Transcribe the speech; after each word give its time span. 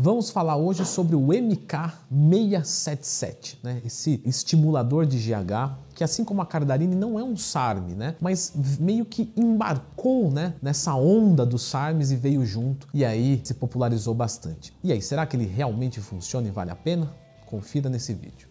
Vamos 0.00 0.30
falar 0.30 0.56
hoje 0.56 0.84
sobre 0.84 1.16
o 1.16 1.26
MK677, 1.26 3.56
né? 3.64 3.82
esse 3.84 4.22
estimulador 4.24 5.04
de 5.04 5.18
GH, 5.18 5.72
que 5.92 6.04
assim 6.04 6.24
como 6.24 6.40
a 6.40 6.46
Cardarine 6.46 6.94
não 6.94 7.18
é 7.18 7.24
um 7.24 7.36
SARM, 7.36 7.96
né? 7.96 8.14
mas 8.20 8.52
meio 8.78 9.04
que 9.04 9.32
embarcou 9.36 10.30
né? 10.30 10.54
nessa 10.62 10.94
onda 10.94 11.44
dos 11.44 11.62
SARMs 11.62 12.12
e 12.12 12.16
veio 12.16 12.46
junto, 12.46 12.86
e 12.94 13.04
aí 13.04 13.40
se 13.42 13.54
popularizou 13.54 14.14
bastante. 14.14 14.72
E 14.84 14.92
aí, 14.92 15.02
será 15.02 15.26
que 15.26 15.36
ele 15.36 15.46
realmente 15.46 16.00
funciona 16.00 16.46
e 16.46 16.52
vale 16.52 16.70
a 16.70 16.76
pena? 16.76 17.12
Confira 17.44 17.90
nesse 17.90 18.14
vídeo. 18.14 18.48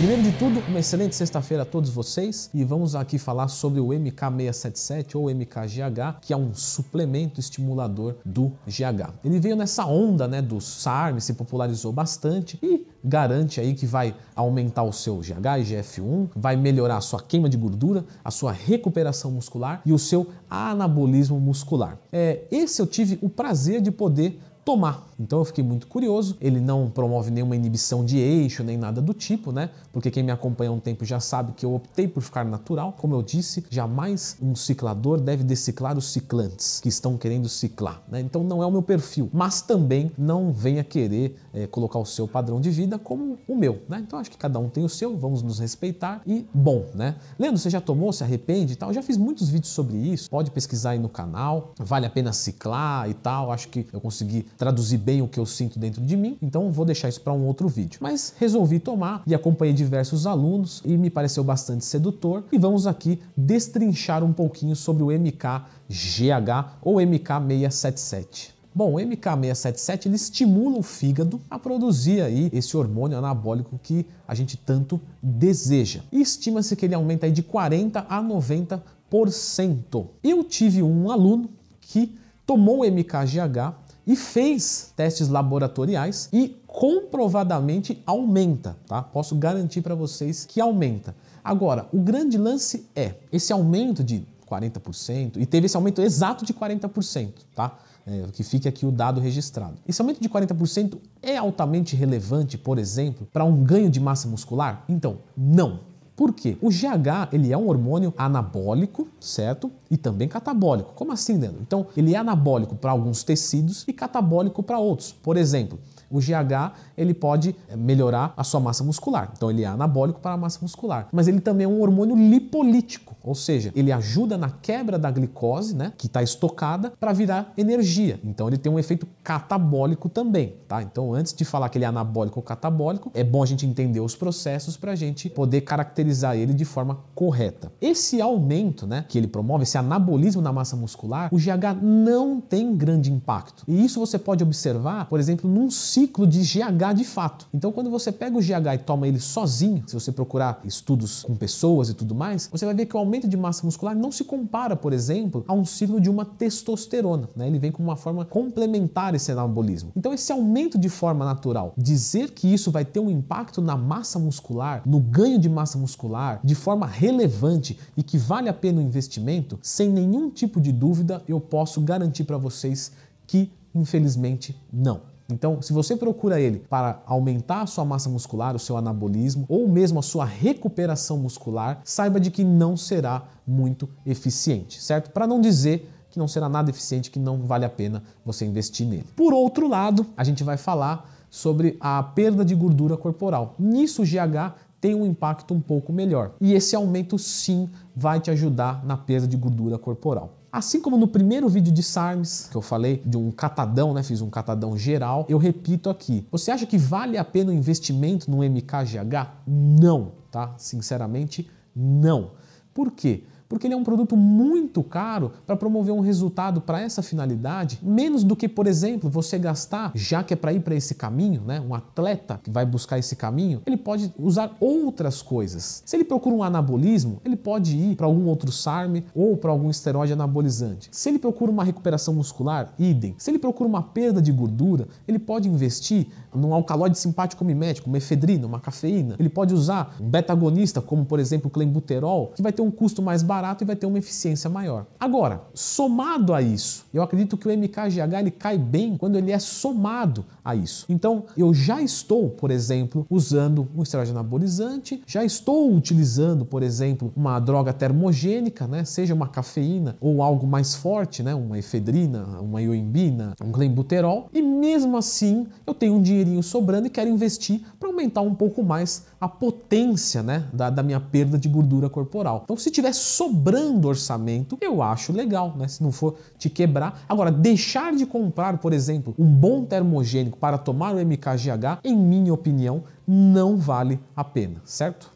Primeiro 0.00 0.22
de 0.22 0.32
tudo, 0.38 0.60
uma 0.66 0.78
excelente 0.78 1.14
sexta-feira 1.14 1.62
a 1.62 1.66
todos 1.66 1.90
vocês 1.90 2.48
e 2.54 2.64
vamos 2.64 2.94
aqui 2.94 3.18
falar 3.18 3.48
sobre 3.48 3.80
o 3.80 3.88
MK677 3.88 5.14
ou 5.14 5.28
MKGH, 5.28 6.20
que 6.22 6.32
é 6.32 6.36
um 6.38 6.54
suplemento 6.54 7.38
estimulador 7.38 8.16
do 8.24 8.50
GH. 8.66 9.12
Ele 9.22 9.38
veio 9.38 9.54
nessa 9.54 9.84
onda 9.84 10.26
né, 10.26 10.40
do 10.40 10.58
SARM, 10.58 11.20
se 11.20 11.34
popularizou 11.34 11.92
bastante 11.92 12.58
e 12.62 12.86
garante 13.04 13.60
aí 13.60 13.74
que 13.74 13.84
vai 13.84 14.16
aumentar 14.34 14.84
o 14.84 14.92
seu 14.92 15.18
GH 15.18 15.60
e 15.60 15.64
GF1, 15.64 16.30
vai 16.34 16.56
melhorar 16.56 16.96
a 16.96 17.02
sua 17.02 17.20
queima 17.20 17.50
de 17.50 17.58
gordura, 17.58 18.02
a 18.24 18.30
sua 18.30 18.52
recuperação 18.52 19.30
muscular 19.30 19.82
e 19.84 19.92
o 19.92 19.98
seu 19.98 20.28
anabolismo 20.48 21.38
muscular. 21.38 21.98
É, 22.10 22.44
esse 22.50 22.80
eu 22.80 22.86
tive 22.86 23.18
o 23.20 23.28
prazer 23.28 23.82
de 23.82 23.90
poder 23.90 24.40
tomar. 24.64 25.09
Então 25.20 25.38
eu 25.40 25.44
fiquei 25.44 25.62
muito 25.62 25.86
curioso. 25.86 26.36
Ele 26.40 26.58
não 26.58 26.88
promove 26.88 27.30
nenhuma 27.30 27.54
inibição 27.54 28.02
de 28.02 28.16
eixo 28.18 28.64
nem 28.64 28.78
nada 28.78 29.02
do 29.02 29.12
tipo, 29.12 29.52
né? 29.52 29.68
Porque 29.92 30.10
quem 30.10 30.22
me 30.22 30.32
acompanha 30.32 30.70
há 30.70 30.72
um 30.72 30.80
tempo 30.80 31.04
já 31.04 31.20
sabe 31.20 31.52
que 31.52 31.66
eu 31.66 31.74
optei 31.74 32.08
por 32.08 32.22
ficar 32.22 32.44
natural. 32.44 32.94
Como 32.96 33.14
eu 33.14 33.22
disse, 33.22 33.62
jamais 33.68 34.38
um 34.40 34.54
ciclador 34.54 35.20
deve 35.20 35.44
deciclar 35.44 35.98
os 35.98 36.10
ciclantes 36.10 36.80
que 36.80 36.88
estão 36.88 37.18
querendo 37.18 37.48
ciclar, 37.48 38.02
né? 38.08 38.20
Então 38.20 38.42
não 38.42 38.62
é 38.62 38.66
o 38.66 38.70
meu 38.70 38.82
perfil. 38.82 39.28
Mas 39.30 39.60
também 39.60 40.10
não 40.16 40.52
venha 40.52 40.82
querer 40.82 41.36
é, 41.52 41.66
colocar 41.66 41.98
o 41.98 42.06
seu 42.06 42.26
padrão 42.26 42.58
de 42.60 42.70
vida 42.70 42.98
como 42.98 43.38
o 43.46 43.54
meu, 43.54 43.82
né? 43.88 44.02
Então 44.06 44.18
acho 44.18 44.30
que 44.30 44.38
cada 44.38 44.58
um 44.58 44.70
tem 44.70 44.84
o 44.84 44.88
seu, 44.88 45.16
vamos 45.18 45.42
nos 45.42 45.58
respeitar 45.58 46.22
e 46.26 46.46
bom, 46.54 46.86
né? 46.94 47.16
Leandro, 47.38 47.58
você 47.58 47.68
já 47.68 47.80
tomou, 47.80 48.10
se 48.12 48.24
arrepende 48.24 48.72
e 48.72 48.76
tal? 48.76 48.88
Eu 48.88 48.94
já 48.94 49.02
fiz 49.02 49.18
muitos 49.18 49.50
vídeos 49.50 49.72
sobre 49.72 49.98
isso. 49.98 50.30
Pode 50.30 50.50
pesquisar 50.50 50.90
aí 50.90 50.98
no 50.98 51.10
canal. 51.10 51.74
Vale 51.78 52.06
a 52.06 52.10
pena 52.10 52.32
ciclar 52.32 53.10
e 53.10 53.14
tal. 53.14 53.52
Acho 53.52 53.68
que 53.68 53.86
eu 53.92 54.00
consegui 54.00 54.46
traduzir 54.56 54.96
bem 54.96 55.09
o 55.22 55.28
que 55.28 55.40
eu 55.40 55.46
sinto 55.46 55.78
dentro 55.78 56.02
de 56.02 56.16
mim, 56.16 56.36
então 56.42 56.70
vou 56.70 56.84
deixar 56.84 57.08
isso 57.08 57.22
para 57.22 57.32
um 57.32 57.46
outro 57.46 57.68
vídeo. 57.68 57.98
Mas 58.02 58.34
resolvi 58.38 58.78
tomar 58.78 59.22
e 59.26 59.34
acompanhei 59.34 59.72
diversos 59.72 60.26
alunos 60.26 60.82
e 60.84 60.96
me 60.96 61.08
pareceu 61.08 61.42
bastante 61.42 61.84
sedutor 61.84 62.44
e 62.52 62.58
vamos 62.58 62.86
aqui 62.86 63.18
destrinchar 63.36 64.22
um 64.22 64.32
pouquinho 64.32 64.76
sobre 64.76 65.02
o 65.02 65.06
MKGH 65.06 66.76
ou 66.82 66.96
MK677. 66.96 68.50
Bom, 68.72 68.94
o 68.94 68.96
MK677 68.98 70.06
ele 70.06 70.14
estimula 70.14 70.78
o 70.78 70.82
fígado 70.82 71.40
a 71.50 71.58
produzir 71.58 72.20
aí 72.20 72.48
esse 72.52 72.76
hormônio 72.76 73.18
anabólico 73.18 73.80
que 73.82 74.06
a 74.28 74.34
gente 74.34 74.56
tanto 74.56 75.00
deseja. 75.20 76.02
E 76.12 76.20
estima-se 76.20 76.76
que 76.76 76.86
ele 76.86 76.94
aumenta 76.94 77.26
aí 77.26 77.32
de 77.32 77.42
40 77.42 78.06
a 78.08 78.22
90%. 78.22 80.06
Eu 80.22 80.44
tive 80.44 80.84
um 80.84 81.10
aluno 81.10 81.50
que 81.80 82.14
tomou 82.46 82.80
o 82.82 82.84
MKGH 82.84 83.74
e 84.10 84.16
fez 84.16 84.92
testes 84.96 85.28
laboratoriais 85.28 86.28
e 86.32 86.60
comprovadamente 86.66 88.02
aumenta, 88.04 88.76
tá? 88.84 89.00
Posso 89.00 89.36
garantir 89.36 89.82
para 89.82 89.94
vocês 89.94 90.44
que 90.44 90.60
aumenta. 90.60 91.14
Agora, 91.44 91.86
o 91.92 92.00
grande 92.00 92.36
lance 92.36 92.88
é 92.96 93.14
esse 93.32 93.52
aumento 93.52 94.02
de 94.02 94.26
40% 94.50 95.36
e 95.36 95.46
teve 95.46 95.66
esse 95.66 95.76
aumento 95.76 96.02
exato 96.02 96.44
de 96.44 96.52
40%, 96.52 97.34
tá? 97.54 97.78
É, 98.04 98.24
que 98.32 98.42
fique 98.42 98.66
aqui 98.66 98.84
o 98.84 98.90
dado 98.90 99.20
registrado. 99.20 99.76
Esse 99.86 100.02
aumento 100.02 100.20
de 100.20 100.28
40% 100.28 100.98
é 101.22 101.36
altamente 101.36 101.94
relevante, 101.94 102.58
por 102.58 102.78
exemplo, 102.78 103.28
para 103.32 103.44
um 103.44 103.62
ganho 103.62 103.88
de 103.88 104.00
massa 104.00 104.26
muscular? 104.26 104.84
Então, 104.88 105.18
não. 105.36 105.78
Por 106.20 106.34
quê? 106.34 106.58
O 106.60 106.68
GH 106.68 107.32
ele 107.32 107.50
é 107.50 107.56
um 107.56 107.66
hormônio 107.66 108.12
anabólico, 108.14 109.08
certo? 109.18 109.72
E 109.90 109.96
também 109.96 110.28
catabólico. 110.28 110.92
Como 110.94 111.12
assim, 111.12 111.38
Leandro? 111.38 111.62
Então, 111.62 111.86
ele 111.96 112.14
é 112.14 112.18
anabólico 112.18 112.76
para 112.76 112.90
alguns 112.90 113.24
tecidos 113.24 113.86
e 113.88 113.92
catabólico 113.94 114.62
para 114.62 114.78
outros. 114.78 115.12
Por 115.12 115.38
exemplo, 115.38 115.78
o 116.10 116.18
GH 116.18 116.72
ele 116.96 117.14
pode 117.14 117.54
eh, 117.68 117.76
melhorar 117.76 118.34
a 118.36 118.42
sua 118.42 118.60
massa 118.60 118.82
muscular. 118.82 119.30
Então 119.36 119.50
ele 119.50 119.62
é 119.62 119.66
anabólico 119.66 120.20
para 120.20 120.32
a 120.32 120.36
massa 120.36 120.58
muscular. 120.60 121.08
Mas 121.12 121.28
ele 121.28 121.40
também 121.40 121.64
é 121.64 121.68
um 121.68 121.80
hormônio 121.80 122.16
lipolítico, 122.16 123.16
ou 123.22 123.34
seja, 123.34 123.72
ele 123.76 123.92
ajuda 123.92 124.36
na 124.36 124.50
quebra 124.50 124.98
da 124.98 125.10
glicose, 125.10 125.74
né, 125.74 125.92
que 125.96 126.06
está 126.06 126.22
estocada, 126.22 126.92
para 126.98 127.12
virar 127.12 127.52
energia. 127.56 128.18
Então 128.24 128.48
ele 128.48 128.58
tem 128.58 128.72
um 128.72 128.78
efeito 128.78 129.06
catabólico 129.22 130.08
também, 130.08 130.56
tá? 130.66 130.82
Então 130.82 131.14
antes 131.14 131.32
de 131.32 131.44
falar 131.44 131.68
que 131.68 131.78
ele 131.78 131.84
é 131.84 131.88
anabólico 131.88 132.40
ou 132.40 132.42
catabólico, 132.42 133.10
é 133.14 133.22
bom 133.22 133.42
a 133.42 133.46
gente 133.46 133.66
entender 133.66 134.00
os 134.00 134.16
processos 134.16 134.76
para 134.76 134.92
a 134.92 134.96
gente 134.96 135.30
poder 135.30 135.60
caracterizar 135.60 136.36
ele 136.36 136.52
de 136.52 136.64
forma 136.64 136.98
correta. 137.14 137.72
Esse 137.80 138.20
aumento, 138.20 138.86
né, 138.86 139.04
que 139.08 139.16
ele 139.16 139.26
promove, 139.26 139.62
esse 139.62 139.78
anabolismo 139.78 140.42
na 140.42 140.52
massa 140.52 140.76
muscular, 140.76 141.28
o 141.32 141.36
GH 141.36 141.80
não 141.80 142.40
tem 142.40 142.74
grande 142.74 143.12
impacto. 143.12 143.64
E 143.68 143.84
isso 143.84 144.00
você 144.00 144.18
pode 144.18 144.42
observar, 144.42 145.06
por 145.06 145.20
exemplo, 145.20 145.48
num 145.48 145.70
ciclo 145.70 145.99
ciclo 146.00 146.26
de 146.26 146.40
GH 146.40 146.94
de 146.94 147.04
fato. 147.04 147.46
Então, 147.52 147.70
quando 147.70 147.90
você 147.90 148.10
pega 148.10 148.36
o 148.36 148.40
GH 148.40 148.74
e 148.74 148.78
toma 148.78 149.06
ele 149.06 149.20
sozinho, 149.20 149.84
se 149.86 149.92
você 149.92 150.10
procurar 150.10 150.60
estudos 150.64 151.22
com 151.24 151.36
pessoas 151.36 151.90
e 151.90 151.94
tudo 151.94 152.14
mais, 152.14 152.48
você 152.50 152.64
vai 152.64 152.74
ver 152.74 152.86
que 152.86 152.96
o 152.96 152.98
aumento 152.98 153.28
de 153.28 153.36
massa 153.36 153.66
muscular 153.66 153.94
não 153.94 154.10
se 154.10 154.24
compara, 154.24 154.74
por 154.74 154.94
exemplo, 154.94 155.44
a 155.46 155.52
um 155.52 155.64
ciclo 155.64 156.00
de 156.00 156.08
uma 156.08 156.24
testosterona. 156.24 157.28
Né? 157.36 157.48
Ele 157.48 157.58
vem 157.58 157.70
como 157.70 157.88
uma 157.88 157.96
forma 157.96 158.24
complementar 158.24 159.14
esse 159.14 159.30
anabolismo. 159.30 159.92
Então, 159.94 160.14
esse 160.14 160.32
aumento 160.32 160.78
de 160.78 160.88
forma 160.88 161.22
natural, 161.22 161.74
dizer 161.76 162.30
que 162.30 162.50
isso 162.50 162.70
vai 162.70 162.84
ter 162.84 163.00
um 163.00 163.10
impacto 163.10 163.60
na 163.60 163.76
massa 163.76 164.18
muscular, 164.18 164.82
no 164.86 165.00
ganho 165.00 165.38
de 165.38 165.50
massa 165.50 165.76
muscular, 165.76 166.40
de 166.42 166.54
forma 166.54 166.86
relevante 166.86 167.78
e 167.94 168.02
que 168.02 168.16
vale 168.16 168.48
a 168.48 168.54
pena 168.54 168.80
o 168.80 168.82
investimento, 168.82 169.58
sem 169.60 169.90
nenhum 169.90 170.30
tipo 170.30 170.62
de 170.62 170.72
dúvida, 170.72 171.22
eu 171.28 171.38
posso 171.38 171.78
garantir 171.82 172.24
para 172.24 172.38
vocês 172.38 172.92
que, 173.26 173.52
infelizmente, 173.74 174.56
não. 174.72 175.09
Então, 175.30 175.60
se 175.62 175.72
você 175.72 175.96
procura 175.96 176.40
ele 176.40 176.60
para 176.68 177.02
aumentar 177.06 177.62
a 177.62 177.66
sua 177.66 177.84
massa 177.84 178.08
muscular, 178.08 178.54
o 178.54 178.58
seu 178.58 178.76
anabolismo 178.76 179.44
ou 179.48 179.68
mesmo 179.68 179.98
a 179.98 180.02
sua 180.02 180.24
recuperação 180.24 181.18
muscular, 181.18 181.80
saiba 181.84 182.20
de 182.20 182.30
que 182.30 182.44
não 182.44 182.76
será 182.76 183.24
muito 183.46 183.88
eficiente, 184.04 184.82
certo? 184.82 185.10
Para 185.10 185.26
não 185.26 185.40
dizer 185.40 185.90
que 186.10 186.18
não 186.18 186.26
será 186.26 186.48
nada 186.48 186.70
eficiente, 186.70 187.10
que 187.10 187.18
não 187.18 187.38
vale 187.38 187.64
a 187.64 187.70
pena 187.70 188.02
você 188.24 188.44
investir 188.44 188.86
nele. 188.86 189.06
Por 189.14 189.32
outro 189.32 189.68
lado, 189.68 190.06
a 190.16 190.24
gente 190.24 190.42
vai 190.42 190.56
falar 190.56 191.08
sobre 191.30 191.76
a 191.80 192.02
perda 192.02 192.44
de 192.44 192.54
gordura 192.54 192.96
corporal. 192.96 193.54
Nisso 193.58 194.02
o 194.02 194.04
GH 194.04 194.54
tem 194.80 194.94
um 194.94 195.06
impacto 195.06 195.54
um 195.54 195.60
pouco 195.60 195.92
melhor. 195.92 196.32
E 196.40 196.54
esse 196.54 196.74
aumento 196.74 197.18
sim 197.18 197.68
vai 197.94 198.18
te 198.18 198.30
ajudar 198.30 198.84
na 198.84 198.96
perda 198.96 199.28
de 199.28 199.36
gordura 199.36 199.78
corporal. 199.78 200.39
Assim 200.52 200.80
como 200.80 200.96
no 200.96 201.06
primeiro 201.06 201.48
vídeo 201.48 201.72
de 201.72 201.82
SARMs, 201.82 202.48
que 202.50 202.56
eu 202.56 202.62
falei 202.62 203.00
de 203.06 203.16
um 203.16 203.30
catadão, 203.30 203.94
né? 203.94 204.02
Fiz 204.02 204.20
um 204.20 204.28
catadão 204.28 204.76
geral, 204.76 205.24
eu 205.28 205.38
repito 205.38 205.88
aqui. 205.88 206.26
Você 206.30 206.50
acha 206.50 206.66
que 206.66 206.76
vale 206.76 207.16
a 207.16 207.24
pena 207.24 207.52
o 207.52 207.54
investimento 207.54 208.28
no 208.28 208.38
MKGH? 208.38 209.30
Não, 209.46 210.12
tá? 210.28 210.54
Sinceramente, 210.58 211.48
não. 211.74 212.32
Por 212.74 212.90
quê? 212.90 213.24
Porque 213.50 213.66
ele 213.66 213.74
é 213.74 213.76
um 213.76 213.82
produto 213.82 214.16
muito 214.16 214.80
caro 214.80 215.32
para 215.44 215.56
promover 215.56 215.92
um 215.92 215.98
resultado 215.98 216.60
para 216.60 216.80
essa 216.80 217.02
finalidade, 217.02 217.80
menos 217.82 218.22
do 218.22 218.36
que, 218.36 218.48
por 218.48 218.68
exemplo, 218.68 219.10
você 219.10 219.40
gastar, 219.40 219.90
já 219.92 220.22
que 220.22 220.32
é 220.32 220.36
para 220.36 220.52
ir 220.52 220.60
para 220.60 220.76
esse 220.76 220.94
caminho, 220.94 221.42
né? 221.44 221.60
Um 221.60 221.74
atleta 221.74 222.40
que 222.40 222.48
vai 222.48 222.64
buscar 222.64 222.96
esse 222.96 223.16
caminho, 223.16 223.60
ele 223.66 223.76
pode 223.76 224.14
usar 224.16 224.56
outras 224.60 225.20
coisas. 225.20 225.82
Se 225.84 225.96
ele 225.96 226.04
procura 226.04 226.36
um 226.36 226.44
anabolismo, 226.44 227.20
ele 227.24 227.34
pode 227.34 227.76
ir 227.76 227.96
para 227.96 228.06
algum 228.06 228.28
outro 228.28 228.52
SARM 228.52 229.02
ou 229.12 229.36
para 229.36 229.50
algum 229.50 229.68
esteroide 229.68 230.12
anabolizante. 230.12 230.88
Se 230.92 231.08
ele 231.08 231.18
procura 231.18 231.50
uma 231.50 231.64
recuperação 231.64 232.14
muscular, 232.14 232.72
idem. 232.78 233.16
Se 233.18 233.32
ele 233.32 233.38
procura 233.40 233.68
uma 233.68 233.82
perda 233.82 234.22
de 234.22 234.30
gordura, 234.30 234.86
ele 235.08 235.18
pode 235.18 235.48
investir 235.48 236.06
num 236.32 236.54
alcaloide 236.54 236.96
simpático 236.96 237.44
mimético, 237.44 237.88
uma 237.88 237.98
efedrina, 237.98 238.46
uma 238.46 238.60
cafeína. 238.60 239.16
Ele 239.18 239.28
pode 239.28 239.52
usar 239.52 239.96
um 240.00 240.08
beta-agonista, 240.08 240.80
como 240.80 241.04
por 241.04 241.18
exemplo 241.18 241.48
o 241.48 241.50
clenbuterol, 241.50 242.28
que 242.36 242.42
vai 242.42 242.52
ter 242.52 242.62
um 242.62 242.70
custo 242.70 243.02
mais 243.02 243.24
barato 243.24 243.39
e 243.60 243.64
vai 243.64 243.76
ter 243.76 243.86
uma 243.86 243.98
eficiência 243.98 244.50
maior. 244.50 244.86
Agora, 244.98 245.42
somado 245.54 246.34
a 246.34 246.42
isso, 246.42 246.84
eu 246.92 247.02
acredito 247.02 247.36
que 247.36 247.48
o 247.48 247.50
MKGH 247.50 248.18
ele 248.18 248.30
cai 248.30 248.58
bem 248.58 248.96
quando 248.96 249.16
ele 249.16 249.32
é 249.32 249.38
somado 249.38 250.24
a 250.44 250.54
isso. 250.54 250.84
Então, 250.88 251.24
eu 251.36 251.54
já 251.54 251.80
estou, 251.80 252.28
por 252.28 252.50
exemplo, 252.50 253.06
usando 253.08 253.68
um 253.74 253.82
esteroide 253.82 254.10
anabolizante, 254.10 255.02
já 255.06 255.24
estou 255.24 255.74
utilizando, 255.74 256.44
por 256.44 256.62
exemplo, 256.62 257.12
uma 257.16 257.38
droga 257.40 257.72
termogênica, 257.72 258.66
né, 258.66 258.84
seja 258.84 259.14
uma 259.14 259.28
cafeína 259.28 259.96
ou 260.00 260.22
algo 260.22 260.46
mais 260.46 260.74
forte, 260.74 261.22
né, 261.22 261.34
uma 261.34 261.58
efedrina, 261.58 262.40
uma 262.40 262.60
ioimbina, 262.60 263.34
um 263.42 263.52
clenbuterol, 263.52 264.28
e 264.32 264.42
mesmo 264.42 264.96
assim 264.96 265.46
eu 265.66 265.74
tenho 265.74 265.94
um 265.94 266.02
dinheirinho 266.02 266.42
sobrando 266.42 266.86
e 266.86 266.90
quero 266.90 267.08
investir 267.08 267.62
para 267.78 267.88
aumentar 267.88 268.20
um 268.20 268.34
pouco 268.34 268.62
mais 268.62 269.06
a 269.20 269.28
potência 269.28 270.22
né, 270.22 270.46
da, 270.52 270.70
da 270.70 270.82
minha 270.82 271.00
perda 271.00 271.38
de 271.38 271.48
gordura 271.48 271.88
corporal. 271.88 272.42
Então, 272.44 272.56
se 272.56 272.70
tiver 272.70 272.92
sobrando 272.92 273.29
sobrando 273.30 273.86
orçamento, 273.86 274.58
eu 274.60 274.82
acho 274.82 275.12
legal, 275.12 275.54
né? 275.56 275.68
Se 275.68 275.80
não 275.82 275.92
for 275.92 276.16
te 276.36 276.50
quebrar. 276.50 277.04
Agora, 277.08 277.30
deixar 277.30 277.94
de 277.94 278.04
comprar, 278.04 278.58
por 278.58 278.72
exemplo, 278.72 279.14
um 279.16 279.26
bom 279.26 279.64
termogênico 279.64 280.36
para 280.36 280.58
tomar 280.58 280.96
o 280.96 280.98
MKGH, 280.98 281.78
em 281.84 281.96
minha 281.96 282.34
opinião, 282.34 282.82
não 283.06 283.56
vale 283.56 284.00
a 284.16 284.24
pena, 284.24 284.60
certo? 284.64 285.12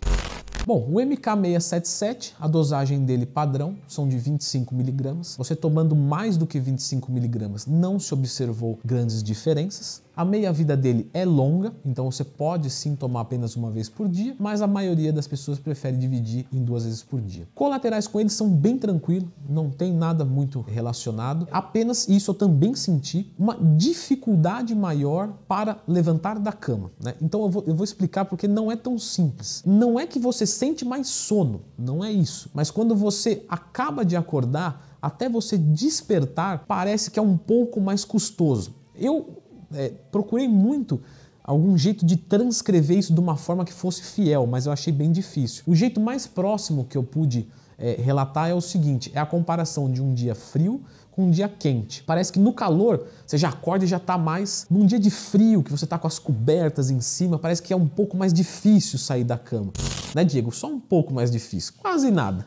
Bom, 0.65 0.89
o 0.89 0.95
MK677, 0.95 2.35
a 2.41 2.47
dosagem 2.47 3.05
dele 3.05 3.27
padrão 3.27 3.77
são 3.87 4.09
de 4.09 4.17
25 4.17 4.75
miligramas. 4.75 5.35
Você 5.37 5.55
tomando 5.57 5.97
mais 5.97 6.37
do 6.37 6.47
que 6.47 6.59
25 6.59 7.11
miligramas, 7.11 7.67
não 7.67 7.99
se 7.99 8.15
observou 8.15 8.79
grandes 8.83 9.23
diferenças. 9.23 10.04
A 10.17 10.25
meia-vida 10.25 10.77
dele 10.77 11.11
é 11.13 11.25
longa, 11.25 11.73
então 11.85 12.09
você 12.09 12.23
pode 12.23 12.71
sim 12.71 12.95
tomar 12.95 13.23
apenas 13.23 13.57
uma 13.57 13.69
vez 13.71 13.89
por 13.89 14.09
dia, 14.09 14.37
mas 14.39 14.63
a 14.63 14.67
maioria 14.67 15.13
das 15.13 15.27
pessoas 15.27 15.59
prefere 15.59 15.97
dividir 15.97 16.47
em 16.53 16.63
duas 16.63 16.85
vezes 16.85 17.03
por 17.03 17.21
dia. 17.21 17.49
Colaterais 17.53 18.07
com 18.07 18.21
eles 18.21 18.33
são 18.33 18.49
bem 18.49 18.79
tranquilos, 18.79 19.29
não 19.49 19.71
tem 19.71 19.93
nada 19.93 20.25
muito 20.25 20.61
relacionado. 20.61 21.49
Apenas 21.51 22.09
isso 22.09 22.31
eu 22.31 22.35
também 22.35 22.77
senti 22.77 23.33
uma 23.37 23.57
dificuldade 23.77 24.73
maior 24.73 25.33
para 25.49 25.83
levantar 25.89 26.39
da 26.39 26.53
cama. 26.53 26.93
Né? 27.03 27.15
Então 27.21 27.43
eu 27.43 27.51
vou, 27.51 27.65
eu 27.67 27.75
vou 27.75 27.85
explicar 27.85 28.25
porque 28.25 28.47
não 28.47 28.71
é 28.71 28.77
tão 28.77 28.97
simples. 28.99 29.63
Não 29.67 29.99
é 29.99 30.07
que 30.07 30.21
você 30.21 30.47
sente 30.47 30.85
mais 30.85 31.09
sono, 31.09 31.63
não 31.77 32.05
é 32.05 32.13
isso. 32.13 32.49
Mas 32.55 32.71
quando 32.71 32.95
você 32.95 33.45
acaba 33.49 34.05
de 34.05 34.15
acordar, 34.15 34.97
até 35.03 35.29
você 35.29 35.59
despertar, 35.59 36.65
parece 36.69 37.11
que 37.11 37.19
é 37.19 37.23
um 37.23 37.37
pouco 37.37 37.81
mais 37.81 38.05
custoso. 38.05 38.75
Eu 38.95 39.43
é, 39.75 39.93
procurei 40.11 40.49
muito 40.49 41.01
algum 41.43 41.77
jeito 41.77 42.07
de 42.07 42.17
transcrever 42.17 42.99
isso 42.99 43.13
de 43.13 43.21
uma 43.21 43.37
forma 43.37 43.65
que 43.65 43.73
fosse 43.73 44.03
fiel, 44.03 44.47
mas 44.47 44.67
eu 44.67 44.73
achei 44.73 44.93
bem 44.93 45.13
difícil. 45.13 45.63
O 45.67 45.75
jeito 45.75 46.01
mais 46.01 46.27
próximo 46.27 46.85
que 46.85 46.97
eu 46.97 47.03
pude 47.03 47.47
é, 47.79 48.01
relatar 48.01 48.49
é 48.49 48.55
o 48.55 48.61
seguinte: 48.61 49.13
é 49.15 49.21
a 49.21 49.27
comparação 49.27 49.91
de 49.91 50.03
um 50.03 50.15
dia 50.15 50.35
frio 50.35 50.83
com 51.11 51.27
um 51.27 51.31
dia 51.31 51.49
quente. 51.49 52.03
Parece 52.03 52.33
que 52.33 52.41
no 52.41 52.53
calor 52.53 53.07
você 53.25 53.39
já 53.39 53.49
acorda 53.49 53.85
e 53.85 53.89
já 53.89 53.99
está 53.99 54.19
mais. 54.19 54.67
Num 54.69 54.85
dia 54.85 54.99
de 54.99 55.11
frio, 55.11 55.63
que 55.63 55.71
você 55.71 55.85
está 55.85 55.97
com 55.97 56.09
as 56.09 56.19
cobertas 56.19 56.91
em 56.91 57.01
cima, 57.01 57.39
parece 57.39 57.63
que 57.63 57.73
é 57.73 57.77
um 57.77 57.87
pouco 57.87 58.17
mais 58.17 58.33
difícil 58.33 58.99
sair 58.99 59.23
da 59.23 59.39
cama. 59.39 59.73
Né, 60.15 60.25
Diego? 60.25 60.51
Só 60.51 60.69
um 60.69 60.81
pouco 60.81 61.13
mais 61.13 61.31
difícil. 61.31 61.75
Quase 61.79 62.11
nada. 62.11 62.47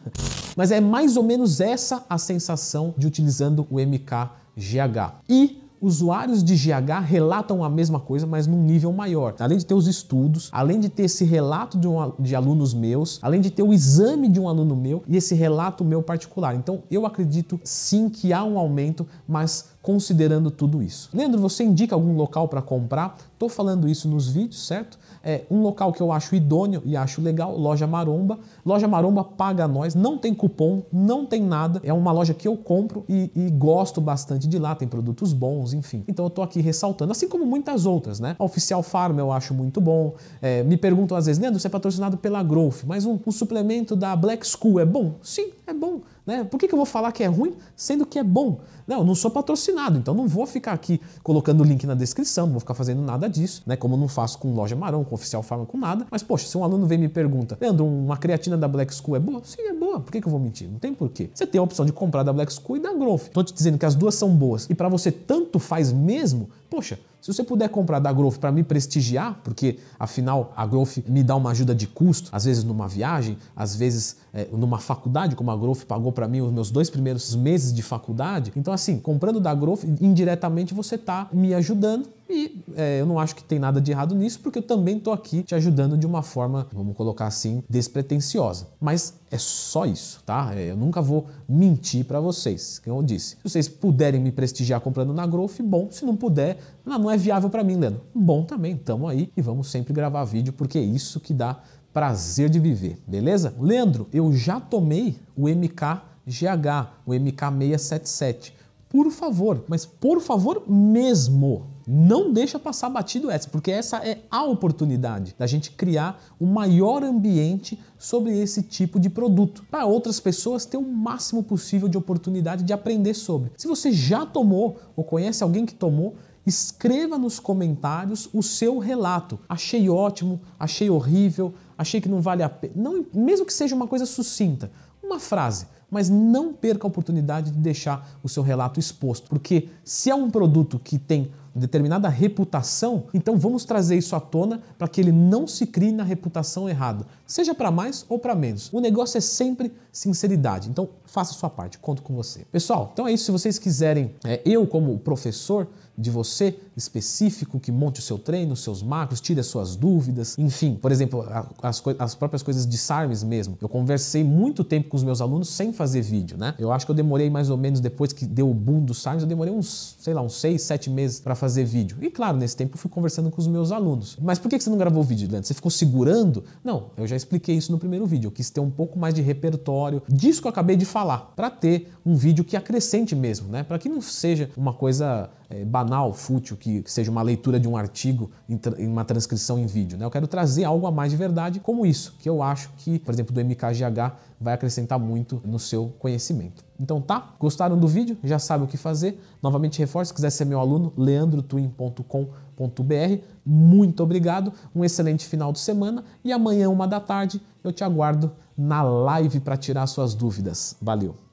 Mas 0.55 0.71
é 0.71 0.81
mais 0.81 1.15
ou 1.15 1.23
menos 1.23 1.61
essa 1.61 2.05
a 2.09 2.17
sensação 2.17 2.93
de 2.97 3.07
utilizando 3.07 3.65
o 3.69 3.79
MKGH. 3.79 5.21
E 5.29 5.61
usuários 5.81 6.43
de 6.43 6.55
GH 6.55 7.01
relatam 7.05 7.63
a 7.63 7.69
mesma 7.69 7.99
coisa, 7.99 8.25
mas 8.25 8.47
num 8.47 8.61
nível 8.63 8.91
maior. 8.91 9.35
Além 9.39 9.57
de 9.57 9.65
ter 9.65 9.73
os 9.73 9.87
estudos, 9.87 10.49
além 10.51 10.79
de 10.79 10.89
ter 10.89 11.03
esse 11.03 11.23
relato 11.23 11.77
de, 11.77 11.87
um, 11.87 12.13
de 12.19 12.35
alunos 12.35 12.73
meus, 12.73 13.19
além 13.21 13.41
de 13.41 13.51
ter 13.51 13.63
o 13.63 13.73
exame 13.73 14.27
de 14.27 14.39
um 14.39 14.47
aluno 14.47 14.75
meu 14.75 15.03
e 15.07 15.15
esse 15.17 15.35
relato 15.35 15.83
meu 15.83 16.01
particular. 16.01 16.55
Então, 16.55 16.83
eu 16.89 17.05
acredito 17.05 17.59
sim 17.63 18.09
que 18.09 18.33
há 18.33 18.43
um 18.43 18.57
aumento, 18.57 19.07
mas 19.27 19.69
considerando 19.87 20.51
tudo 20.51 20.83
isso. 20.83 21.09
Leandro, 21.13 21.39
você 21.39 21.63
indica 21.63 21.95
algum 21.95 22.13
local 22.13 22.49
para 22.49 22.61
comprar? 22.61 23.17
Estou 23.31 23.47
falando 23.47 23.87
isso 23.87 24.09
nos 24.09 24.27
vídeos, 24.27 24.67
certo? 24.67 24.99
É 25.23 25.43
um 25.49 25.61
local 25.61 25.93
que 25.93 26.01
eu 26.01 26.11
acho 26.11 26.35
idôneo 26.35 26.81
e 26.83 26.97
acho 26.97 27.21
legal, 27.21 27.57
Loja 27.57 27.87
Maromba. 27.87 28.37
Loja 28.65 28.85
Maromba 28.85 29.23
paga 29.23 29.65
nós, 29.65 29.95
não 29.95 30.17
tem 30.17 30.33
cupom, 30.33 30.83
não 30.91 31.25
tem 31.25 31.41
nada. 31.41 31.79
É 31.85 31.93
uma 31.93 32.11
loja 32.11 32.33
que 32.33 32.45
eu 32.45 32.57
compro 32.57 33.05
e, 33.07 33.31
e 33.33 33.49
gosto 33.49 34.01
bastante 34.01 34.45
de 34.45 34.59
lá, 34.59 34.75
tem 34.75 34.89
produtos 34.89 35.31
bons, 35.31 35.71
enfim. 35.71 36.03
Então 36.05 36.25
eu 36.25 36.27
estou 36.27 36.43
aqui 36.43 36.59
ressaltando, 36.59 37.13
assim 37.13 37.29
como 37.29 37.45
muitas 37.45 37.85
outras, 37.85 38.19
né? 38.19 38.35
A 38.37 38.43
Oficial 38.43 38.83
Farm 38.83 39.17
eu 39.19 39.31
acho 39.31 39.53
muito 39.53 39.79
bom. 39.79 40.15
É, 40.41 40.63
me 40.63 40.75
perguntam 40.75 41.15
às 41.15 41.27
vezes, 41.27 41.41
Leandro, 41.41 41.61
você 41.61 41.67
é 41.67 41.69
patrocinado 41.69 42.17
pela 42.17 42.43
Growth, 42.43 42.83
mas 42.85 43.05
um, 43.05 43.17
um 43.25 43.31
suplemento 43.31 43.95
da 43.95 44.13
Black 44.17 44.45
School 44.45 44.81
é 44.81 44.85
bom? 44.85 45.13
Sim, 45.21 45.51
é 45.65 45.73
bom. 45.73 46.01
Né? 46.27 46.43
Por 46.43 46.59
que, 46.59 46.67
que 46.67 46.73
eu 46.73 46.77
vou 46.77 46.85
falar 46.85 47.13
que 47.13 47.23
é 47.23 47.27
ruim, 47.27 47.55
sendo 47.73 48.05
que 48.05 48.19
é 48.19 48.23
bom? 48.23 48.59
Não, 48.85 48.99
eu 48.99 49.03
não 49.03 49.15
sou 49.15 49.31
patrocinado, 49.31 49.97
então 49.97 50.13
não 50.13 50.27
vou 50.27 50.45
ficar 50.45 50.73
aqui 50.73 50.99
colocando 51.23 51.61
o 51.61 51.63
link 51.63 51.87
na 51.87 51.95
descrição, 51.95 52.45
não 52.45 52.53
vou 52.53 52.59
ficar 52.59 52.73
fazendo 52.73 53.01
nada 53.01 53.29
disso, 53.29 53.63
né? 53.65 53.77
Como 53.77 53.95
eu 53.95 53.99
não 53.99 54.07
faço 54.09 54.37
com 54.37 54.53
loja 54.53 54.75
Marão, 54.75 55.03
com 55.03 55.15
oficial 55.15 55.41
Farma, 55.41 55.65
com 55.65 55.77
nada. 55.77 56.05
Mas, 56.11 56.23
poxa, 56.23 56.47
se 56.47 56.57
um 56.57 56.63
aluno 56.63 56.85
vem 56.85 56.97
e 56.97 57.01
me 57.01 57.09
pergunta, 57.09 57.57
Leandro, 57.59 57.85
uma 57.85 58.17
creatina 58.17 58.57
da 58.57 58.67
Black 58.67 58.93
School 58.93 59.15
é 59.15 59.19
boa? 59.19 59.41
Sim, 59.43 59.61
é 59.61 59.73
boa. 59.73 60.01
Por 60.01 60.11
que, 60.11 60.19
que 60.19 60.27
eu 60.27 60.31
vou 60.31 60.39
mentir? 60.39 60.69
Não 60.69 60.79
tem 60.79 60.93
porquê. 60.93 61.29
Você 61.33 61.47
tem 61.47 61.59
a 61.59 61.63
opção 61.63 61.85
de 61.85 61.93
comprar 61.93 62.23
da 62.23 62.33
Black 62.33 62.53
School 62.53 62.77
e 62.77 62.79
da 62.81 62.93
Growth. 62.93 63.29
Tô 63.31 63.41
te 63.41 63.53
dizendo 63.53 63.77
que 63.77 63.85
as 63.85 63.95
duas 63.95 64.15
são 64.15 64.29
boas. 64.35 64.69
E 64.69 64.75
para 64.75 64.89
você 64.89 65.11
tanto 65.11 65.59
faz 65.59 65.93
mesmo, 65.93 66.49
poxa, 66.69 66.99
se 67.21 67.33
você 67.33 67.43
puder 67.43 67.69
comprar 67.69 67.99
da 67.99 68.11
Growth 68.13 68.37
para 68.37 68.51
me 68.51 68.63
prestigiar, 68.63 69.39
porque 69.43 69.79
afinal 69.99 70.53
a 70.55 70.65
Growth 70.65 70.97
me 71.07 71.23
dá 71.23 71.35
uma 71.35 71.51
ajuda 71.51 71.73
de 71.73 71.87
custo, 71.87 72.29
às 72.31 72.45
vezes 72.45 72.63
numa 72.63 72.87
viagem, 72.87 73.37
às 73.55 73.75
vezes 73.75 74.17
é, 74.33 74.47
numa 74.51 74.79
faculdade, 74.79 75.35
como 75.35 75.51
a 75.51 75.57
Growth 75.57 75.83
pagou 75.85 76.11
para 76.11 76.27
mim 76.27 76.41
os 76.41 76.51
meus 76.51 76.71
dois 76.71 76.89
primeiros 76.89 77.35
meses 77.35 77.73
de 77.73 77.81
faculdade. 77.81 78.53
Então, 78.55 78.73
assim, 78.73 78.99
comprando 78.99 79.39
da 79.39 79.53
Growth, 79.53 79.83
indiretamente 79.99 80.73
você 80.73 80.95
está 80.95 81.27
me 81.33 81.53
ajudando 81.53 82.16
e 82.29 82.63
é, 82.75 82.99
eu 82.99 83.05
não 83.05 83.19
acho 83.19 83.35
que 83.35 83.43
tem 83.43 83.59
nada 83.59 83.79
de 83.79 83.91
errado 83.91 84.13
nisso, 84.13 84.39
porque 84.41 84.59
eu 84.59 84.63
também 84.63 84.97
estou 84.97 85.13
aqui 85.13 85.43
te 85.43 85.55
ajudando 85.55 85.97
de 85.97 86.05
uma 86.05 86.21
forma, 86.21 86.67
vamos 86.73 86.95
colocar 86.95 87.27
assim, 87.27 87.63
despretensiosa. 87.69 88.67
Mas 88.79 89.13
é 89.31 89.37
só 89.37 89.85
isso, 89.85 90.21
tá? 90.25 90.51
É, 90.55 90.71
eu 90.71 90.77
nunca 90.77 91.01
vou 91.01 91.27
mentir 91.47 92.05
para 92.05 92.19
vocês, 92.19 92.79
como 92.83 92.99
eu 92.99 93.03
disse. 93.03 93.37
Se 93.37 93.43
vocês 93.43 93.67
puderem 93.67 94.19
me 94.19 94.31
prestigiar 94.31 94.81
comprando 94.81 95.13
na 95.13 95.25
Growth, 95.25 95.61
bom. 95.61 95.87
Se 95.91 96.05
não 96.05 96.15
puder, 96.15 96.59
não, 96.85 97.09
é 97.09 97.17
viável 97.17 97.49
para 97.49 97.63
mim, 97.63 97.75
Leandro. 97.75 98.01
Bom 98.13 98.43
também, 98.43 98.75
tamo 98.75 99.07
aí 99.07 99.31
e 99.35 99.41
vamos 99.41 99.69
sempre 99.69 99.93
gravar 99.93 100.23
vídeo, 100.25 100.53
porque 100.53 100.77
é 100.77 100.81
isso 100.81 101.19
que 101.19 101.33
dá 101.33 101.61
prazer 101.93 102.49
de 102.49 102.59
viver, 102.59 102.99
beleza? 103.07 103.55
Leandro, 103.59 104.07
eu 104.13 104.31
já 104.31 104.59
tomei 104.59 105.15
o 105.35 105.47
MKGH, 105.47 106.91
o 107.05 107.11
MK677. 107.11 108.51
Por 108.89 109.09
favor, 109.11 109.63
mas 109.67 109.85
por 109.85 110.21
favor 110.21 110.63
mesmo, 110.67 111.65
não 111.87 112.33
deixa 112.33 112.59
passar 112.59 112.89
batido 112.89 113.31
essa, 113.31 113.47
porque 113.49 113.71
essa 113.71 114.05
é 114.05 114.19
a 114.29 114.43
oportunidade 114.43 115.33
da 115.39 115.47
gente 115.47 115.71
criar 115.71 116.21
o 116.37 116.45
maior 116.45 117.01
ambiente 117.01 117.79
sobre 117.97 118.37
esse 118.37 118.61
tipo 118.61 118.99
de 118.99 119.09
produto, 119.09 119.63
para 119.71 119.85
outras 119.85 120.19
pessoas 120.19 120.65
ter 120.65 120.75
o 120.75 120.81
máximo 120.81 121.41
possível 121.41 121.87
de 121.87 121.97
oportunidade 121.97 122.63
de 122.63 122.73
aprender 122.73 123.13
sobre. 123.13 123.51
Se 123.55 123.67
você 123.67 123.91
já 123.91 124.25
tomou 124.25 124.77
ou 124.95 125.03
conhece 125.03 125.43
alguém 125.43 125.65
que 125.65 125.73
tomou, 125.73 126.15
escreva 126.45 127.17
nos 127.17 127.39
comentários 127.39 128.29
o 128.33 128.43
seu 128.43 128.79
relato. 128.79 129.39
Achei 129.47 129.89
ótimo, 129.89 130.41
achei 130.59 130.89
horrível, 130.89 131.53
achei 131.77 132.01
que 132.01 132.09
não 132.09 132.21
vale 132.21 132.43
a 132.43 132.49
pena. 132.49 132.73
Não, 132.75 133.05
mesmo 133.13 133.45
que 133.45 133.53
seja 133.53 133.75
uma 133.75 133.87
coisa 133.87 134.05
sucinta, 134.05 134.71
uma 135.01 135.19
frase 135.19 135.67
mas 135.89 136.09
não 136.09 136.53
perca 136.53 136.85
a 136.85 136.89
oportunidade 136.89 137.51
de 137.51 137.57
deixar 137.59 138.17
o 138.23 138.29
seu 138.29 138.43
relato 138.43 138.79
exposto, 138.79 139.29
porque 139.29 139.69
se 139.83 140.09
é 140.09 140.15
um 140.15 140.29
produto 140.29 140.79
que 140.79 140.97
tem 140.97 141.31
determinada 141.57 142.07
reputação, 142.07 143.05
então 143.13 143.37
vamos 143.37 143.65
trazer 143.65 143.97
isso 143.97 144.15
à 144.15 144.19
tona 144.19 144.61
para 144.77 144.87
que 144.87 145.01
ele 145.01 145.11
não 145.11 145.47
se 145.47 145.65
crie 145.65 145.91
na 145.91 146.03
reputação 146.03 146.69
errada, 146.69 147.05
seja 147.25 147.55
para 147.55 147.71
mais 147.71 148.05
ou 148.07 148.19
para 148.19 148.35
menos. 148.35 148.71
O 148.71 148.79
negócio 148.79 149.17
é 149.17 149.21
sempre 149.21 149.73
sinceridade, 149.91 150.69
então 150.69 150.89
faça 151.05 151.33
sua 151.33 151.49
parte, 151.49 151.79
conto 151.79 152.03
com 152.03 152.13
você. 152.15 152.45
Pessoal, 152.51 152.91
então 152.93 153.07
é 153.07 153.11
isso. 153.11 153.25
Se 153.25 153.31
vocês 153.31 153.57
quiserem, 153.57 154.13
é, 154.23 154.41
eu 154.45 154.67
como 154.67 154.99
professor, 154.99 155.67
de 155.97 156.11
você 156.11 156.59
específico 156.77 157.59
que 157.59 157.71
monte 157.71 157.99
o 157.99 158.01
seu 158.01 158.17
treino, 158.17 158.53
os 158.53 158.61
seus 158.61 158.83
macros, 158.83 159.19
tire 159.19 159.39
as 159.39 159.47
suas 159.47 159.75
dúvidas, 159.75 160.37
enfim, 160.37 160.75
por 160.75 160.91
exemplo, 160.91 161.25
as, 161.61 161.83
as 161.99 162.15
próprias 162.15 162.43
coisas 162.43 162.65
de 162.65 162.77
SARMs 162.77 163.23
mesmo. 163.23 163.57
Eu 163.61 163.67
conversei 163.67 164.23
muito 164.23 164.63
tempo 164.63 164.89
com 164.89 164.97
os 164.97 165.03
meus 165.03 165.21
alunos 165.21 165.49
sem 165.49 165.73
fazer 165.73 166.01
vídeo, 166.01 166.37
né? 166.37 166.53
Eu 166.59 166.71
acho 166.71 166.85
que 166.85 166.91
eu 166.91 166.95
demorei 166.95 167.29
mais 167.29 167.49
ou 167.49 167.57
menos 167.57 167.79
depois 167.79 168.13
que 168.13 168.25
deu 168.25 168.49
o 168.49 168.53
boom 168.53 168.83
do 168.83 168.93
SARMs, 168.93 169.23
eu 169.23 169.27
demorei 169.27 169.53
uns, 169.53 169.95
sei 169.99 170.13
lá, 170.13 170.21
uns 170.21 170.39
6, 170.39 170.61
7 170.61 170.89
meses 170.89 171.19
para 171.19 171.35
fazer 171.35 171.65
vídeo. 171.65 171.97
E 172.01 172.09
claro, 172.09 172.37
nesse 172.37 172.55
tempo 172.55 172.75
eu 172.75 172.79
fui 172.79 172.89
conversando 172.89 173.31
com 173.31 173.41
os 173.41 173.47
meus 173.47 173.71
alunos. 173.71 174.17
Mas 174.21 174.39
por 174.39 174.49
que 174.49 174.59
você 174.59 174.69
não 174.69 174.77
gravou 174.77 175.03
vídeo, 175.03 175.27
Leandro? 175.29 175.47
Você 175.47 175.53
ficou 175.53 175.71
segurando? 175.71 176.43
Não, 176.63 176.91
eu 176.97 177.07
já 177.07 177.15
expliquei 177.15 177.55
isso 177.55 177.71
no 177.71 177.79
primeiro 177.79 178.05
vídeo. 178.05 178.27
Eu 178.27 178.31
quis 178.31 178.49
ter 178.49 178.59
um 178.59 178.69
pouco 178.69 178.99
mais 178.99 179.13
de 179.13 179.21
repertório 179.21 180.01
disso 180.07 180.41
que 180.41 180.47
eu 180.47 180.49
acabei 180.49 180.75
de 180.75 180.85
falar, 180.85 181.33
para 181.35 181.49
ter 181.49 181.91
um 182.05 182.15
vídeo 182.15 182.43
que 182.43 182.55
acrescente 182.55 183.15
mesmo, 183.15 183.49
né? 183.49 183.63
Para 183.63 183.79
que 183.79 183.89
não 183.89 184.01
seja 184.01 184.49
uma 184.55 184.73
coisa 184.73 185.29
é, 185.49 185.63
banal, 185.63 186.13
fútil, 186.13 186.57
que, 186.57 186.66
que, 186.67 186.91
seja 186.91 187.09
uma 187.09 187.21
leitura 187.21 187.59
de 187.59 187.67
um 187.67 187.77
artigo 187.77 188.29
em, 188.49 188.59
uma 188.87 189.05
transcrição 189.05 189.57
em 189.57 189.65
vídeo. 189.65 189.97
Né? 189.97 190.05
Eu 190.05 190.11
quero 190.11 190.27
trazer 190.27 190.65
algo 190.65 190.85
a 190.85 190.91
mais 190.91 191.11
de 191.11 191.17
verdade 191.17 191.59
como 191.59 191.85
isso, 191.85 192.15
que 192.19 192.29
eu 192.29 192.43
acho 192.43 192.69
que, 192.77 192.99
por 192.99 193.13
exemplo, 193.13 193.33
do 193.33 193.43
MKGH 193.43 194.15
vai 194.39 194.53
acrescentar 194.53 194.99
muito 194.99 195.41
no 195.45 195.57
seu 195.57 195.93
conhecimento. 195.97 196.63
Então 196.79 197.01
tá? 197.01 197.33
Gostaram 197.39 197.77
do 197.77 197.87
vídeo? 197.87 198.17
Já 198.23 198.37
sabe 198.37 198.65
o 198.65 198.67
que 198.67 198.77
fazer? 198.77 199.19
Novamente 199.41 199.79
reforço, 199.79 200.09
se 200.09 200.13
quiser 200.13 200.29
ser 200.29 200.45
meu 200.45 200.59
aluno, 200.59 200.93
leandrotwin.com.br. 200.97 203.21
Muito 203.45 204.03
obrigado, 204.03 204.51
um 204.75 204.83
excelente 204.83 205.25
final 205.25 205.53
de 205.53 205.59
semana 205.59 206.03
e 206.23 206.33
amanhã, 206.33 206.69
uma 206.69 206.87
da 206.87 206.99
tarde, 206.99 207.41
eu 207.63 207.71
te 207.71 207.83
aguardo 207.83 208.31
na 208.57 208.83
live 208.83 209.39
para 209.39 209.55
tirar 209.55 209.87
suas 209.87 210.13
dúvidas. 210.13 210.75
Valeu! 210.81 211.26